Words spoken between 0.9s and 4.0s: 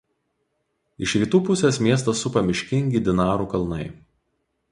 Iš rytų pusės miestą supa miškingi Dinarų kalnai.